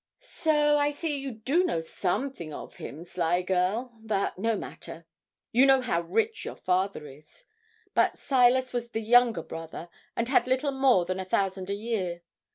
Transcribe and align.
'So 0.19 0.79
I 0.79 0.89
see 0.89 1.19
you 1.19 1.31
do 1.31 1.63
know 1.63 1.79
something 1.79 2.51
of 2.51 2.77
him, 2.77 3.03
sly 3.03 3.43
girl! 3.43 3.99
but 3.99 4.35
no 4.39 4.55
matter. 4.57 5.05
You 5.51 5.67
know 5.67 5.79
how 5.81 6.01
very 6.01 6.11
rich 6.11 6.43
your 6.43 6.55
father 6.55 7.05
is; 7.05 7.45
but 7.93 8.17
Silas 8.17 8.73
was 8.73 8.89
the 8.89 9.01
younger 9.01 9.43
brother, 9.43 9.89
and 10.15 10.27
had 10.27 10.47
little 10.47 10.71
more 10.71 11.05
than 11.05 11.19
a 11.19 11.23
thousand 11.25 11.69
a 11.69 11.75
year. 11.75 12.23